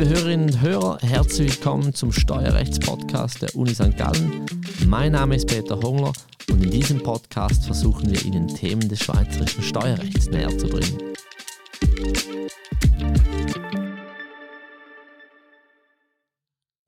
[0.00, 3.98] Liebe Hörerinnen und Hörer, herzlich willkommen zum Steuerrechtspodcast der Uni St.
[3.98, 4.46] Gallen.
[4.86, 6.14] Mein Name ist Peter Hongler
[6.48, 10.98] und in diesem Podcast versuchen wir Ihnen Themen des schweizerischen Steuerrechts näher zu bringen.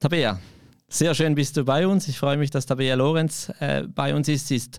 [0.00, 0.40] Tabea,
[0.92, 2.06] sehr schön bist du bei uns.
[2.06, 4.48] Ich freue mich, dass Tabea Lorenz äh, bei uns ist.
[4.48, 4.78] Sie ist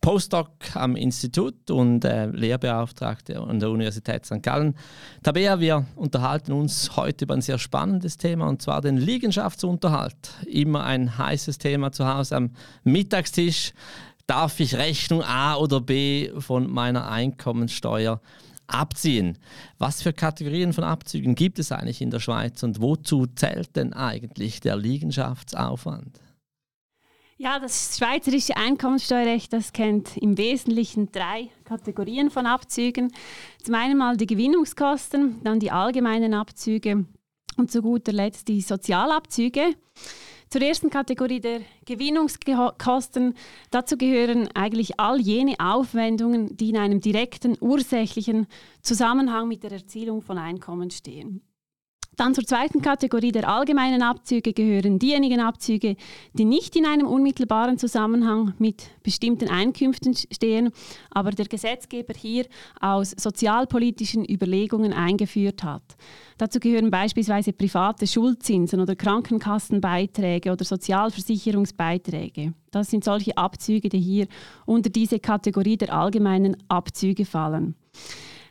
[0.00, 4.42] Postdoc am Institut und äh, Lehrbeauftragte an der Universität St.
[4.42, 4.74] Gallen.
[5.22, 10.16] Tabea, wir unterhalten uns heute über ein sehr spannendes Thema und zwar den Liegenschaftsunterhalt.
[10.46, 12.50] Immer ein heißes Thema zu Hause am
[12.82, 13.74] Mittagstisch.
[14.26, 18.22] Darf ich Rechnung A oder B von meiner Einkommensteuer
[18.72, 19.38] abziehen?
[19.78, 23.92] Was für Kategorien von Abzügen gibt es eigentlich in der Schweiz und wozu zählt denn
[23.92, 26.20] eigentlich der Liegenschaftsaufwand?
[27.42, 33.12] Ja, das schweizerische Einkommensteuerrecht, das kennt im Wesentlichen drei Kategorien von Abzügen.
[33.62, 37.06] Zum einen mal die Gewinnungskosten, dann die allgemeinen Abzüge
[37.56, 39.74] und zu guter Letzt die Sozialabzüge.
[40.52, 43.34] Zur ersten Kategorie der Gewinnungskosten.
[43.70, 48.48] Dazu gehören eigentlich all jene Aufwendungen, die in einem direkten ursächlichen
[48.82, 51.40] Zusammenhang mit der Erzielung von Einkommen stehen.
[52.20, 55.96] Dann zur zweiten Kategorie der allgemeinen Abzüge gehören diejenigen Abzüge,
[56.34, 60.68] die nicht in einem unmittelbaren Zusammenhang mit bestimmten Einkünften stehen,
[61.10, 62.44] aber der Gesetzgeber hier
[62.78, 65.96] aus sozialpolitischen Überlegungen eingeführt hat.
[66.36, 72.52] Dazu gehören beispielsweise private Schuldzinsen oder Krankenkassenbeiträge oder Sozialversicherungsbeiträge.
[72.70, 74.26] Das sind solche Abzüge, die hier
[74.66, 77.76] unter diese Kategorie der allgemeinen Abzüge fallen.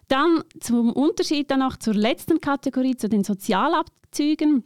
[0.10, 4.64] Dann zum Unterschied dann zur letzten Kategorie, zu den Sozialabzügen.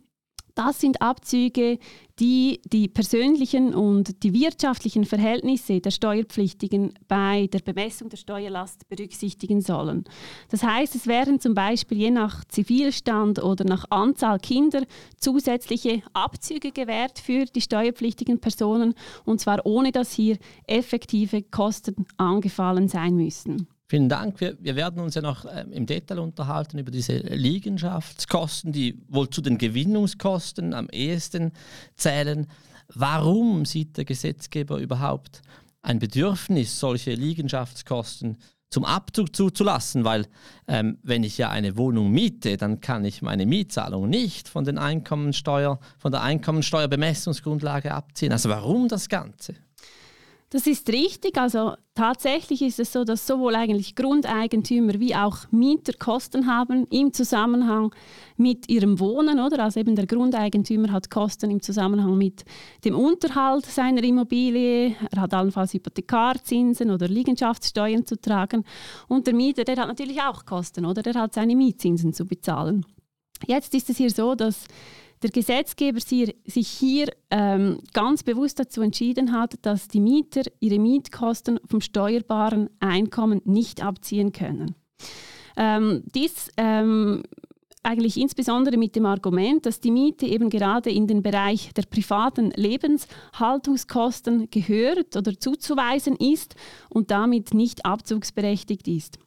[0.56, 1.80] Das sind Abzüge,
[2.20, 9.62] die die persönlichen und die wirtschaftlichen Verhältnisse der Steuerpflichtigen bei der Bemessung der Steuerlast berücksichtigen
[9.62, 10.06] sollen.
[10.50, 14.84] Das heißt, es werden zum Beispiel je nach Zivilstand oder nach Anzahl Kinder
[15.18, 18.94] zusätzliche Abzüge gewährt für die steuerpflichtigen Personen
[19.26, 20.38] und zwar ohne dass hier
[20.68, 23.68] effektive Kosten angefallen sein müssen.
[23.88, 24.40] Vielen Dank.
[24.40, 29.30] Wir, wir, werden uns ja noch äh, im Detail unterhalten über diese Liegenschaftskosten, die wohl
[29.30, 31.52] zu den Gewinnungskosten am ehesten
[31.96, 32.48] zählen.
[32.88, 35.42] Warum sieht der Gesetzgeber überhaupt
[35.82, 38.38] ein Bedürfnis, solche Liegenschaftskosten
[38.70, 40.06] zum Abzug zuzulassen?
[40.06, 40.28] Weil
[40.68, 44.78] ähm, wenn ich ja eine Wohnung miete, dann kann ich meine Mietzahlung nicht von, den
[44.78, 48.32] Einkommensteuer, von der Einkommensteuerbemessungsgrundlage abziehen.
[48.32, 49.56] Also warum das Ganze?
[50.54, 51.40] Das ist richtig.
[51.40, 57.12] Also tatsächlich ist es so, dass sowohl eigentlich Grundeigentümer wie auch Mieter Kosten haben im
[57.12, 57.92] Zusammenhang
[58.38, 59.64] mit ihrem Wohnen, oder?
[59.64, 62.46] Also eben der Grundeigentümer hat Kosten im Zusammenhang mit
[62.86, 68.64] dem Unterhalt seiner Immobilie, er hat allenfalls Hypothekarzinsen oder Liegenschaftssteuern zu tragen
[69.08, 71.02] und der Mieter, der hat natürlich auch Kosten, oder?
[71.02, 72.86] Der hat seine Mietzinsen zu bezahlen.
[73.48, 74.66] Jetzt ist es hier so, dass
[75.24, 81.60] der Gesetzgeber sich hier ähm, ganz bewusst dazu entschieden hat, dass die Mieter ihre Mietkosten
[81.66, 84.76] vom steuerbaren Einkommen nicht abziehen können.
[85.56, 87.24] Ähm, dies ähm,
[87.84, 92.52] eigentlich insbesondere mit dem Argument, dass die Miete eben gerade in den Bereich der privaten
[92.52, 96.56] Lebenshaltungskosten gehört oder zuzuweisen ist
[96.90, 99.20] und damit nicht abzugsberechtigt ist.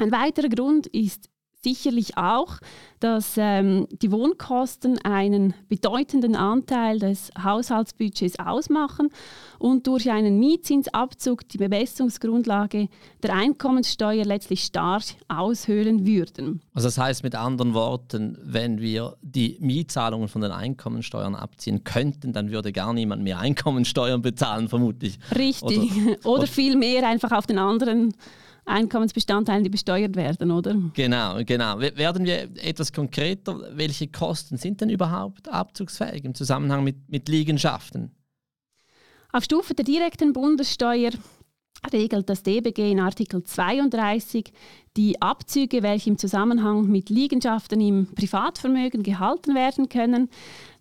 [0.00, 1.28] Ein weiterer Grund ist
[1.62, 2.58] sicherlich auch,
[3.00, 9.10] dass ähm, die Wohnkosten einen bedeutenden Anteil des Haushaltsbudgets ausmachen
[9.58, 12.88] und durch einen Mietzinsabzug die Bemessungsgrundlage
[13.22, 16.60] der Einkommenssteuer letztlich stark aushöhlen würden.
[16.74, 22.32] Also das heißt mit anderen Worten, wenn wir die Mietzahlungen von den Einkommensteuern abziehen könnten,
[22.32, 25.18] dann würde gar niemand mehr Einkommensteuern bezahlen, vermutlich.
[25.36, 25.92] Richtig.
[26.22, 28.14] Oder, oder viel mehr einfach auf den anderen
[28.64, 30.76] Einkommensbestandteilen, die besteuert werden, oder?
[30.94, 31.80] Genau, genau.
[31.80, 38.14] Werden wir etwas konkreter, welche Kosten sind denn überhaupt abzugsfähig im Zusammenhang mit, mit Liegenschaften?
[39.32, 41.10] Auf Stufe der direkten Bundessteuer
[41.90, 44.52] regelt das DBG in Artikel 32
[44.96, 50.28] die Abzüge, welche im Zusammenhang mit Liegenschaften im Privatvermögen gehalten werden können.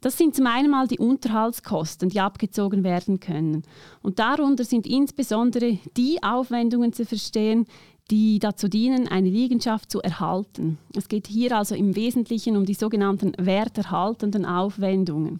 [0.01, 3.63] Das sind zum einen mal die Unterhaltskosten, die abgezogen werden können.
[4.01, 7.65] Und darunter sind insbesondere die Aufwendungen zu verstehen,
[8.09, 10.77] die dazu dienen, eine Liegenschaft zu erhalten.
[10.95, 15.39] Es geht hier also im Wesentlichen um die sogenannten werterhaltenden Aufwendungen.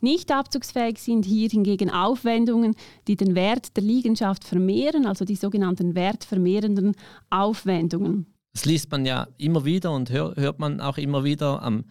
[0.00, 2.74] Nicht abzugsfähig sind hier hingegen Aufwendungen,
[3.08, 6.94] die den Wert der Liegenschaft vermehren, also die sogenannten wertvermehrenden
[7.30, 8.26] Aufwendungen.
[8.56, 11.84] Das liest man ja immer wieder und hör, hört man auch immer wieder, am,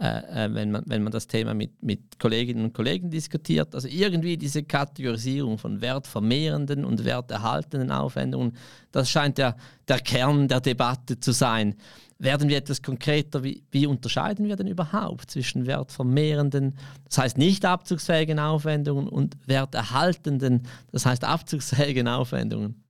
[0.00, 3.74] äh, äh, wenn, man, wenn man das Thema mit, mit Kolleginnen und Kollegen diskutiert.
[3.74, 8.56] Also irgendwie diese Kategorisierung von wertvermehrenden und werterhaltenden Aufwendungen,
[8.92, 9.56] das scheint ja
[9.88, 11.74] der Kern der Debatte zu sein.
[12.20, 16.78] Werden wir etwas konkreter, wie, wie unterscheiden wir denn überhaupt zwischen wertvermehrenden,
[17.08, 22.80] das heißt nicht abzugsfähigen Aufwendungen und werterhaltenden, das heißt abzugsfähigen Aufwendungen?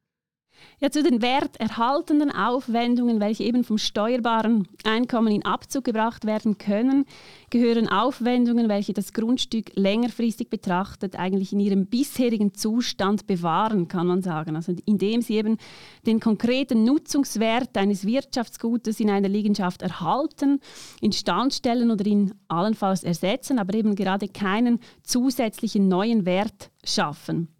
[0.82, 7.04] Ja, zu den werterhaltenden Aufwendungen, welche eben vom steuerbaren Einkommen in Abzug gebracht werden können,
[7.50, 14.22] gehören Aufwendungen, welche das Grundstück längerfristig betrachtet eigentlich in ihrem bisherigen Zustand bewahren, kann man
[14.22, 14.56] sagen.
[14.56, 15.58] Also indem sie eben
[16.04, 20.58] den konkreten Nutzungswert eines Wirtschaftsgutes in einer Liegenschaft erhalten,
[21.00, 27.51] instand stellen oder ihn allenfalls ersetzen, aber eben gerade keinen zusätzlichen neuen Wert schaffen.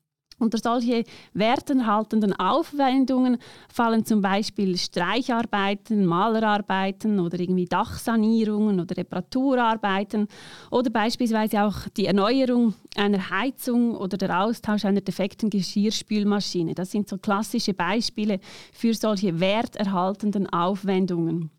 [0.42, 1.04] Unter solche
[1.34, 3.38] werterhaltenden Aufwendungen
[3.72, 10.26] fallen zum Beispiel Streicharbeiten, Malerarbeiten oder irgendwie Dachsanierungen oder Reparaturarbeiten
[10.72, 16.74] oder beispielsweise auch die Erneuerung einer Heizung oder der Austausch einer defekten Geschirrspülmaschine.
[16.74, 18.40] Das sind so klassische Beispiele
[18.72, 21.52] für solche werterhaltenden Aufwendungen.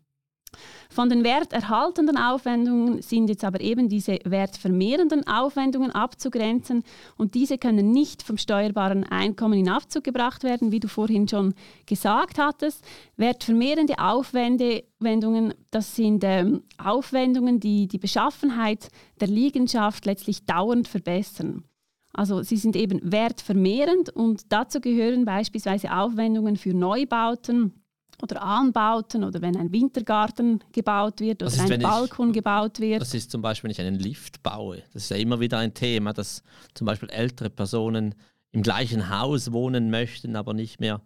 [0.90, 6.84] Von den werterhaltenden Aufwendungen sind jetzt aber eben diese wertvermehrenden Aufwendungen abzugrenzen
[7.16, 11.54] und diese können nicht vom steuerbaren Einkommen in Abzug gebracht werden, wie du vorhin schon
[11.86, 12.84] gesagt hattest.
[13.16, 18.88] Wertvermehrende Aufwendungen, das sind ähm, Aufwendungen, die die Beschaffenheit
[19.20, 21.64] der Liegenschaft letztlich dauernd verbessern.
[22.14, 27.83] Also sie sind eben wertvermehrend und dazu gehören beispielsweise Aufwendungen für Neubauten,
[28.22, 33.00] oder Anbauten oder wenn ein Wintergarten gebaut wird oder ein Balkon ich, gebaut wird.
[33.00, 34.82] Das ist zum Beispiel, wenn ich einen Lift baue.
[34.92, 36.42] Das ist ja immer wieder ein Thema, dass
[36.74, 38.14] zum Beispiel ältere Personen
[38.52, 41.00] im gleichen Haus wohnen möchten, aber nicht mehr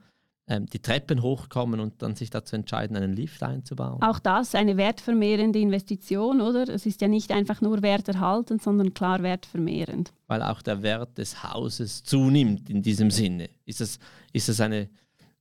[0.50, 4.02] ähm, die Treppen hochkommen und dann sich dazu entscheiden, einen Lift einzubauen.
[4.02, 6.66] Auch das eine wertvermehrende Investition, oder?
[6.68, 10.12] Es ist ja nicht einfach nur werterhaltend, sondern klar wertvermehrend.
[10.26, 13.50] Weil auch der Wert des Hauses zunimmt in diesem Sinne.
[13.66, 13.98] Ist es,
[14.32, 14.88] ist es eine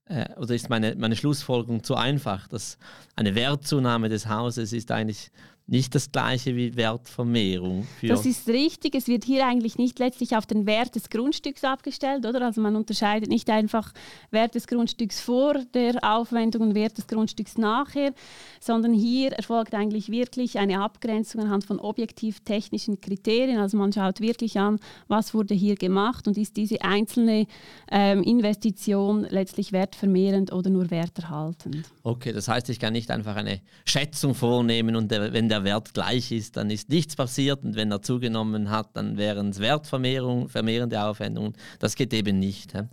[0.09, 2.77] äh, oder ist meine, meine Schlussfolgerung zu einfach, dass
[3.15, 5.31] eine Wertzunahme des Hauses ist eigentlich
[5.68, 7.86] nicht das gleiche wie Wertvermehrung.
[8.02, 8.96] das ist richtig.
[8.96, 12.42] Es wird hier eigentlich nicht letztlich auf den Wert des Grundstücks abgestellt, oder?
[12.42, 13.92] Also man unterscheidet nicht einfach
[14.31, 18.14] Wert des Grundstücks vor der Aufwendung und Wert des Grundstücks nachher,
[18.62, 23.60] sondern hier erfolgt eigentlich wirklich eine Abgrenzung anhand von objektiv technischen Kriterien.
[23.60, 24.80] Also man schaut wirklich an,
[25.10, 27.46] was wurde hier gemacht und ist diese einzelne
[27.92, 31.92] ähm, Investition letztlich wertvermehrend oder nur werterhaltend.
[32.04, 35.94] Okay, das heißt, ich kann nicht einfach eine Schätzung vornehmen und der, wenn der Wert
[35.94, 41.04] gleich ist, dann ist nichts passiert und wenn er zugenommen hat, dann wären es wertvermehrende
[41.04, 41.54] Aufwendungen.
[41.80, 42.74] Das geht eben nicht.
[42.74, 42.83] He?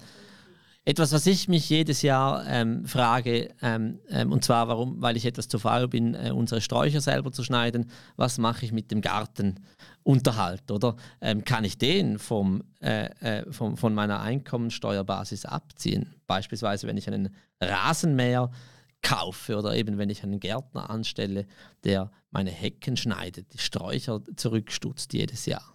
[0.86, 5.24] Etwas, was ich mich jedes Jahr ähm, frage, ähm, ähm, und zwar, warum, weil ich
[5.24, 9.00] etwas zu faul bin, äh, unsere Sträucher selber zu schneiden, was mache ich mit dem
[9.00, 10.70] Gartenunterhalt?
[10.70, 16.12] Oder ähm, kann ich den vom, äh, äh, vom, von meiner Einkommensteuerbasis abziehen?
[16.26, 18.50] Beispielsweise, wenn ich einen Rasenmäher
[19.04, 21.46] kaufe oder eben wenn ich einen Gärtner anstelle,
[21.84, 25.74] der meine Hecken schneidet, die Sträucher zurückstutzt jedes Jahr.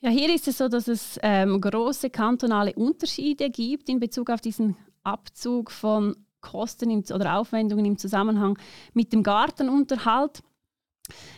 [0.00, 4.40] Ja, hier ist es so, dass es ähm, große kantonale Unterschiede gibt in Bezug auf
[4.40, 8.58] diesen Abzug von Kosten im, oder Aufwendungen im Zusammenhang
[8.94, 10.40] mit dem Gartenunterhalt.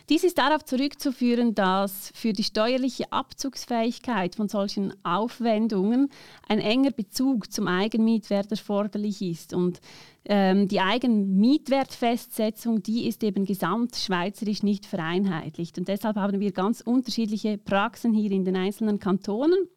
[0.08, 6.10] Dies ist darauf zurückzuführen, dass für die steuerliche Abzugsfähigkeit von solchen Aufwendungen
[6.48, 9.54] ein enger Bezug zum Eigenmietwert erforderlich ist.
[9.54, 9.80] Und
[10.24, 15.78] ähm, die Eigenmietwertfestsetzung, die ist eben gesamtschweizerisch nicht vereinheitlicht.
[15.78, 19.68] Und deshalb haben wir ganz unterschiedliche Praxen hier in den einzelnen Kantonen.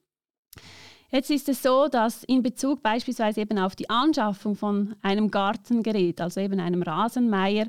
[1.12, 6.20] Jetzt ist es so, dass in Bezug beispielsweise eben auf die Anschaffung von einem Gartengerät,
[6.20, 7.68] also eben einem Rasenmeier,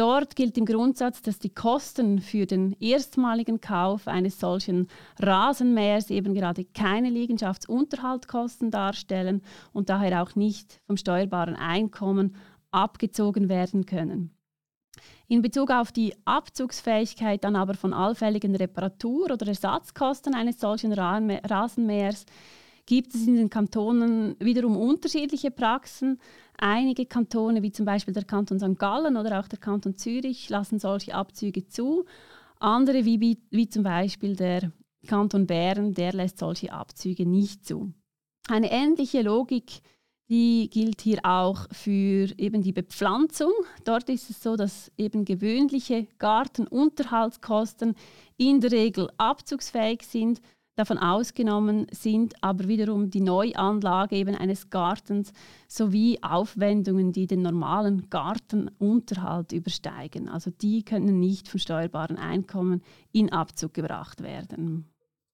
[0.00, 4.88] Dort gilt im Grundsatz, dass die Kosten für den erstmaligen Kauf eines solchen
[5.18, 9.42] Rasenmähers eben gerade keine Liegenschaftsunterhaltkosten darstellen
[9.74, 12.34] und daher auch nicht vom steuerbaren Einkommen
[12.70, 14.30] abgezogen werden können.
[15.28, 22.24] In Bezug auf die Abzugsfähigkeit dann aber von allfälligen Reparatur- oder Ersatzkosten eines solchen Rasenmähers
[22.90, 26.18] gibt es in den Kantonen wiederum unterschiedliche Praxen.
[26.58, 28.76] Einige Kantone, wie zum Beispiel der Kanton St.
[28.80, 32.04] Gallen oder auch der Kanton Zürich, lassen solche Abzüge zu.
[32.58, 34.72] Andere, wie, wie zum Beispiel der
[35.06, 37.92] Kanton Bern, der lässt solche Abzüge nicht zu.
[38.48, 39.82] Eine ähnliche Logik
[40.28, 43.50] die gilt hier auch für eben die Bepflanzung.
[43.84, 47.96] Dort ist es so, dass eben gewöhnliche Gartenunterhaltskosten
[48.36, 50.40] in der Regel abzugsfähig sind
[50.76, 55.32] Davon ausgenommen sind aber wiederum die Neuanlage eben eines Gartens
[55.68, 60.28] sowie Aufwendungen, die den normalen Gartenunterhalt übersteigen.
[60.28, 64.86] Also die können nicht von steuerbaren Einkommen in Abzug gebracht werden.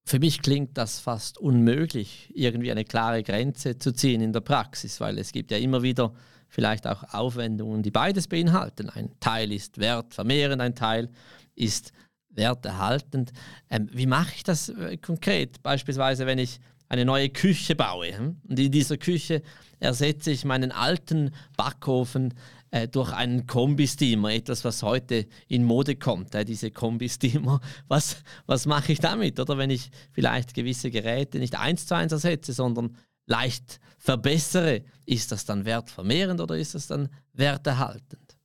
[0.08, 5.00] Für mich klingt das fast unmöglich, irgendwie eine klare Grenze zu ziehen in der Praxis,
[5.00, 6.12] weil es gibt ja immer wieder
[6.48, 8.88] vielleicht auch Aufwendungen, die beides beinhalten.
[8.88, 11.10] Ein Teil ist wertvermehrend, ein Teil
[11.56, 11.92] ist
[12.36, 13.32] werterhaltend.
[13.70, 15.62] Ähm, wie mache ich das äh, konkret?
[15.62, 18.36] Beispielsweise, wenn ich eine neue Küche baue hm?
[18.48, 19.42] und in dieser Küche
[19.80, 22.34] ersetze ich meinen alten Backofen
[22.70, 27.60] äh, durch einen Kombi-Steamer, etwas, was heute in Mode kommt, äh, diese Kombi-Steamer.
[27.88, 29.38] Was, was mache ich damit?
[29.38, 35.32] Oder wenn ich vielleicht gewisse Geräte nicht eins zu eins ersetze, sondern leicht verbessere, ist
[35.32, 38.36] das dann wertvermehrend oder ist das dann werterhaltend?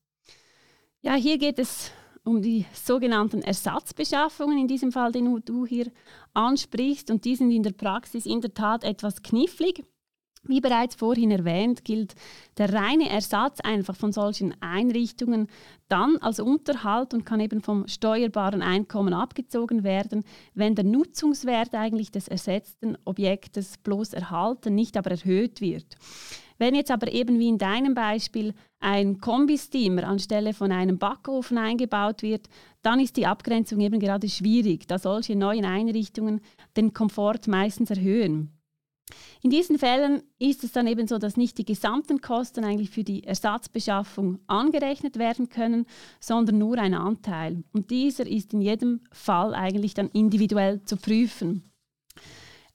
[1.01, 1.91] Ja, hier geht es
[2.23, 5.91] um die sogenannten Ersatzbeschaffungen, in diesem Fall, den du hier
[6.33, 7.09] ansprichst.
[7.09, 9.83] Und die sind in der Praxis in der Tat etwas knifflig.
[10.43, 12.15] Wie bereits vorhin erwähnt, gilt
[12.57, 15.47] der reine Ersatz einfach von solchen Einrichtungen
[15.87, 20.23] dann als Unterhalt und kann eben vom steuerbaren Einkommen abgezogen werden,
[20.55, 25.95] wenn der Nutzungswert eigentlich des ersetzten Objektes bloß erhalten, nicht aber erhöht wird.
[26.57, 32.21] Wenn jetzt aber eben wie in deinem Beispiel ein Kombisteamer anstelle von einem Backofen eingebaut
[32.23, 32.49] wird,
[32.81, 36.41] dann ist die Abgrenzung eben gerade schwierig, da solche neuen Einrichtungen
[36.75, 38.51] den Komfort meistens erhöhen.
[39.41, 43.03] In diesen Fällen ist es dann eben so, dass nicht die gesamten Kosten eigentlich für
[43.03, 45.85] die Ersatzbeschaffung angerechnet werden können,
[46.19, 47.63] sondern nur ein Anteil.
[47.73, 51.71] Und dieser ist in jedem Fall eigentlich dann individuell zu prüfen.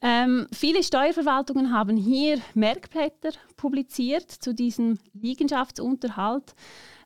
[0.02, 6.54] Ähm, viele Steuerverwaltungen haben hier Merkblätter publiziert zu diesem Liegenschaftsunterhalt,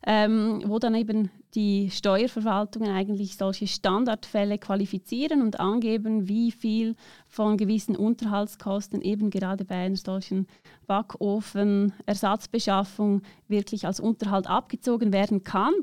[0.05, 6.95] ähm, wo dann eben die Steuerverwaltungen eigentlich solche Standardfälle qualifizieren und angeben, wie viel
[7.27, 10.47] von gewissen Unterhaltskosten eben gerade bei einer solchen
[10.87, 15.73] Backofen-Ersatzbeschaffung wirklich als Unterhalt abgezogen werden kann.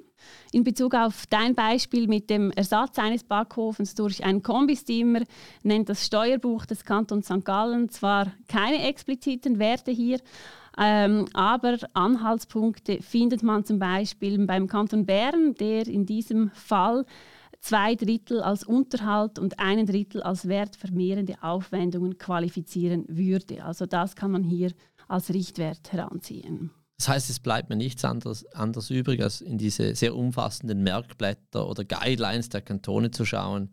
[0.53, 5.23] In Bezug auf dein Beispiel mit dem Ersatz eines Backhofens durch einen Kombisteamer
[5.63, 7.45] nennt das Steuerbuch des Kantons St.
[7.45, 10.19] Gallen zwar keine expliziten Werte hier,
[10.79, 17.05] ähm, aber Anhaltspunkte findet man zum Beispiel beim Kanton Bern, der in diesem Fall
[17.61, 23.65] zwei Drittel als Unterhalt und einen Drittel als wertvermehrende Aufwendungen qualifizieren würde.
[23.65, 24.73] Also das kann man hier
[25.09, 26.71] als Richtwert heranziehen.
[26.99, 31.69] Das heißt, es bleibt mir nichts anderes, anderes übrig, als in diese sehr umfassenden Merkblätter
[31.69, 33.71] oder Guidelines der Kantone zu schauen,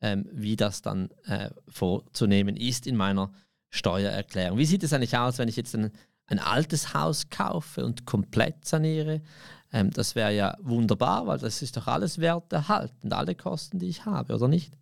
[0.00, 3.32] ähm, wie das dann äh, vorzunehmen ist in meiner
[3.70, 4.58] Steuererklärung.
[4.58, 5.90] Wie sieht es eigentlich aus, wenn ich jetzt einen
[6.28, 9.22] ein altes Haus kaufe und komplett saniere,
[9.72, 13.88] ähm, das wäre ja wunderbar, weil das ist doch alles wert erhalten, alle Kosten, die
[13.88, 14.72] ich habe, oder nicht?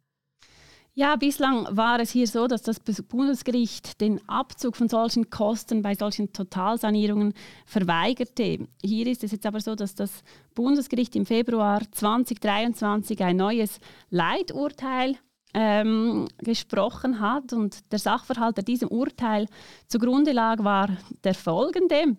[0.99, 5.95] Ja, bislang war es hier so, dass das Bundesgericht den Abzug von solchen Kosten bei
[5.95, 7.35] solchen Totalsanierungen
[7.67, 8.67] verweigerte.
[8.83, 10.23] Hier ist es jetzt aber so, dass das
[10.55, 15.17] Bundesgericht im Februar 2023 ein neues Leiturteil
[15.57, 17.53] ähm, gesprochen hat.
[17.53, 19.47] Und der Sachverhalt, der diesem Urteil
[19.89, 20.91] zugrunde lag, war
[21.25, 22.17] der folgende.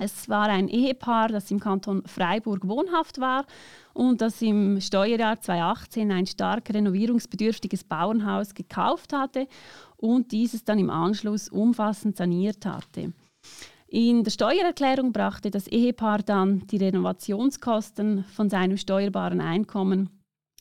[0.00, 3.44] Es war ein Ehepaar, das im Kanton Freiburg wohnhaft war
[3.92, 9.46] und das im Steuerjahr 2018 ein stark renovierungsbedürftiges Bauernhaus gekauft hatte
[9.98, 13.12] und dieses dann im Anschluss umfassend saniert hatte.
[13.86, 20.08] In der Steuererklärung brachte das Ehepaar dann die Renovationskosten von seinem steuerbaren Einkommen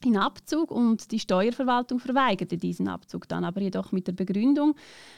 [0.05, 4.75] in Abzug und die Steuerverwaltung verweigerte diesen Abzug dann aber jedoch mit der Begründung,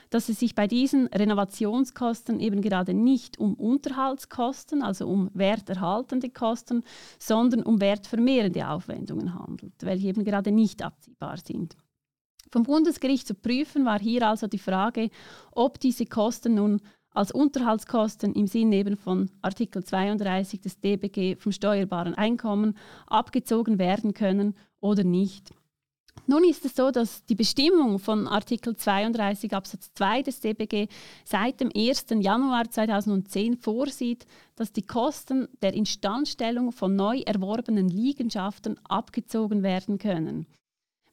[0.10, 6.84] dass es sich bei diesen Renovationskosten eben gerade nicht um Unterhaltskosten, also um werterhaltende Kosten,
[7.20, 11.76] sondern um wertvermehrende Aufwendungen handelt, welche eben gerade nicht abziehbar sind.
[12.52, 15.10] Vom Bundesgericht zu prüfen war hier also die Frage,
[15.52, 16.82] ob diese Kosten nun
[17.14, 24.14] als Unterhaltskosten im Sinne eben von Artikel 32 des DBG vom steuerbaren Einkommen abgezogen werden
[24.14, 25.50] können oder nicht.
[26.28, 30.88] Nun ist es so, dass die Bestimmung von Artikel 32 Absatz 2 des DBG
[31.26, 32.06] seit dem 1.
[32.20, 34.26] Januar 2010 vorsieht,
[34.56, 40.46] dass die Kosten der Instandstellung von neu erworbenen Liegenschaften abgezogen werden können.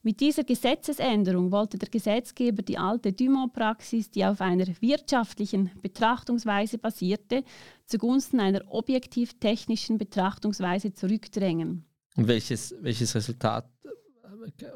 [0.03, 7.43] Mit dieser Gesetzesänderung wollte der Gesetzgeber die alte Dumont-Praxis, die auf einer wirtschaftlichen Betrachtungsweise basierte,
[7.85, 11.85] zugunsten einer objektiv-technischen Betrachtungsweise zurückdrängen.
[12.17, 13.69] Und welches, welches Resultat,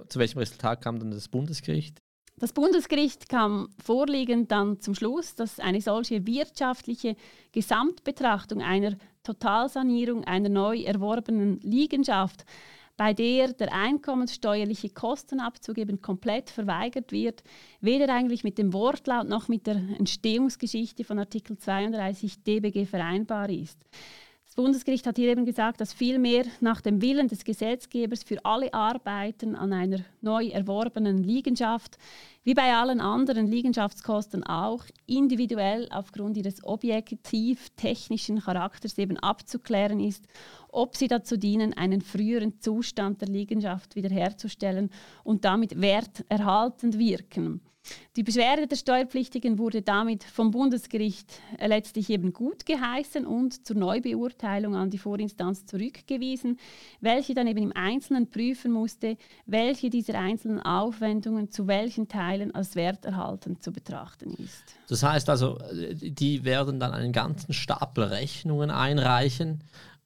[0.08, 2.01] zu welchem Resultat kam dann das Bundesgericht?
[2.38, 7.15] Das Bundesgericht kam vorliegend dann zum Schluss, dass eine solche wirtschaftliche
[7.54, 12.46] Gesamtbetrachtung einer Totalsanierung einer neu erworbenen Liegenschaft
[12.98, 17.44] bei der der einkommenssteuerliche Kostenabzug eben komplett verweigert wird,
[17.82, 23.80] weder eigentlich mit dem Wortlaut noch mit der Entstehungsgeschichte von Artikel 32 DBG vereinbar ist.
[24.55, 28.74] Das Bundesgericht hat hier eben gesagt, dass vielmehr nach dem Willen des Gesetzgebers für alle
[28.74, 31.97] Arbeiten an einer neu erworbenen Liegenschaft,
[32.45, 40.24] wie bei allen anderen Liegenschaftskosten auch, individuell aufgrund ihres objektiv-technischen Charakters eben abzuklären ist,
[40.69, 44.89] ob sie dazu dienen, einen früheren Zustand der Liegenschaft wiederherzustellen
[45.25, 47.59] und damit werterhaltend wirken.
[48.15, 53.75] Die Beschwerde der Steuerpflichtigen wurde damit vom Bundesgericht äh, letztlich eben gut geheißen und zur
[53.75, 56.58] Neubeurteilung an die Vorinstanz zurückgewiesen,
[57.01, 62.75] welche dann eben im Einzelnen prüfen musste, welche dieser einzelnen Aufwendungen zu welchen Teilen als
[62.75, 64.63] werterhaltend zu betrachten ist.
[64.88, 65.58] Das heißt also,
[66.01, 69.63] die werden dann einen ganzen Stapel Rechnungen einreichen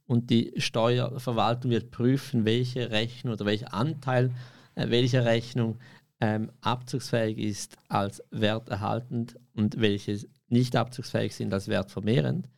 [0.07, 4.31] und die Steuerverwaltung wird prüfen, welche Rechnung oder welcher Anteil
[4.79, 5.77] äh, welcher Rechnung
[6.21, 12.49] ähm, abzugsfähig ist als werterhaltend und welche nicht abzugsfähig sind als wertvermehrend.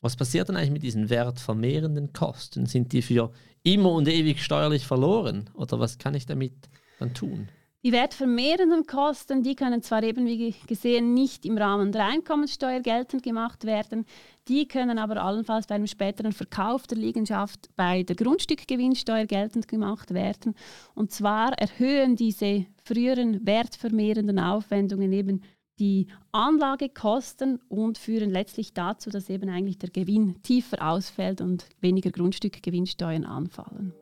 [0.00, 2.66] Was passiert dann eigentlich mit diesen wertvermehrenden Kosten?
[2.66, 7.48] Sind die für immer und ewig steuerlich verloren oder was kann ich damit dann tun?
[7.84, 13.22] Die wertvermehrenden Kosten, die können zwar eben wie gesehen nicht im Rahmen der Einkommenssteuer geltend
[13.22, 14.04] gemacht werden,
[14.48, 20.12] die können aber allenfalls bei einem späteren Verkauf der Liegenschaft bei der Grundstückgewinnsteuer geltend gemacht
[20.12, 20.56] werden.
[20.96, 25.42] Und zwar erhöhen diese früheren wertvermehrenden Aufwendungen eben
[25.78, 32.10] die Anlagekosten und führen letztlich dazu, dass eben eigentlich der Gewinn tiefer ausfällt und weniger
[32.10, 33.94] Grundstückgewinnsteuern anfallen.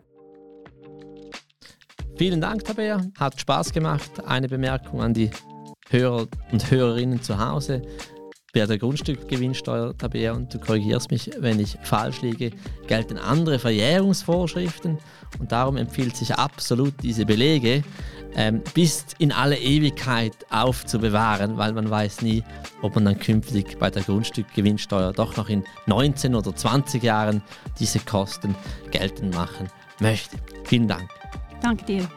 [2.17, 3.03] Vielen Dank, Tabea.
[3.19, 4.11] Hat Spaß gemacht.
[4.27, 5.31] Eine Bemerkung an die
[5.91, 7.83] Hörer und Hörerinnen zu Hause.
[8.55, 12.53] Bei der Grundstückgewinnsteuer, Tabea, und du korrigierst mich, wenn ich falsch liege,
[12.87, 14.97] gelten andere Verjährungsvorschriften
[15.39, 17.85] und darum empfiehlt sich absolut diese Belege
[18.35, 22.43] ähm, bis in alle Ewigkeit aufzubewahren, weil man weiß nie,
[22.81, 27.43] ob man dann künftig bei der Grundstückgewinnsteuer doch noch in 19 oder 20 Jahren
[27.79, 28.55] diese Kosten
[28.91, 29.69] geltend machen
[30.01, 30.39] möchte.
[30.65, 31.16] Vielen Dank.
[31.63, 32.09] Danke dir.